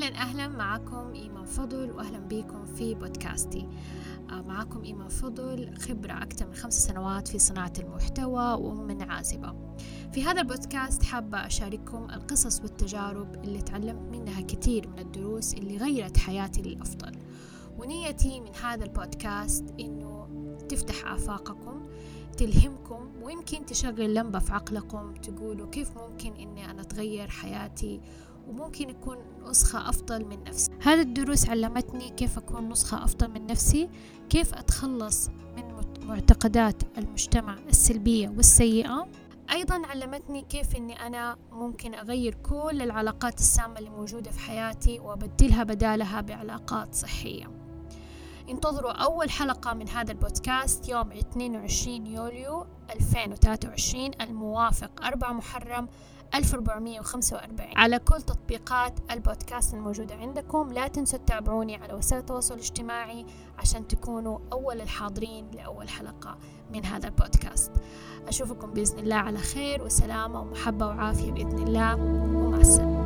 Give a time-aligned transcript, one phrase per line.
[0.00, 3.68] معاكم إيمان فضل وأهلا بكم في بودكاستي.
[4.30, 9.54] آه، معاكم إيمان فضل خبرة أكثر من خمس سنوات في صناعة المحتوى ومن عازبة.
[10.12, 16.16] في هذا البودكاست حابة أشارككم القصص والتجارب اللي تعلمت منها كثير من الدروس اللي غيرت
[16.16, 17.12] حياتي للأفضل.
[17.78, 20.28] ونيتي من هذا البودكاست إنه
[20.68, 21.86] تفتح آفاقكم
[22.36, 28.00] تلهمكم ويمكن تشغل لمبة في عقلكم تقولوا كيف ممكن إني أنا أتغير حياتي
[28.48, 29.16] وممكن يكون
[29.48, 30.70] نسخة أفضل من نفسي.
[30.82, 33.88] هذه الدروس علمتني كيف أكون نسخة أفضل من نفسي
[34.28, 35.64] كيف أتخلص من
[36.06, 39.08] معتقدات المجتمع السلبية والسيئة.
[39.52, 45.64] أيضا علمتني كيف أني أنا ممكن أغير كل العلاقات السامة اللي موجودة في حياتي وأبدلها
[45.64, 47.59] بدالها بعلاقات صحية.
[48.50, 55.88] انتظروا أول حلقة من هذا البودكاست يوم 22 يوليو 2023 الموافق 4 محرم
[56.34, 63.26] 1445 على كل تطبيقات البودكاست الموجودة عندكم لا تنسوا تتابعوني على وسائل التواصل الاجتماعي
[63.58, 66.38] عشان تكونوا أول الحاضرين لأول حلقة
[66.72, 67.72] من هذا البودكاست.
[68.28, 71.94] أشوفكم بإذن الله على خير وسلامة ومحبة وعافية بإذن الله.
[71.94, 72.99] ومع السلامة.